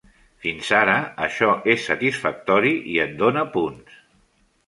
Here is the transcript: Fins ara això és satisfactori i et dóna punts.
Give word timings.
Fins 0.43 0.69
ara 0.77 0.93
això 1.25 1.49
és 1.73 1.83
satisfactori 1.89 2.71
i 2.93 2.97
et 3.05 3.13
dóna 3.21 3.47
punts. 3.59 4.01